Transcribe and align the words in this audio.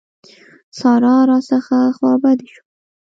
سارا 0.77 1.15
راڅخه 1.29 1.79
خوابدې 1.97 2.47
شوه. 2.53 2.63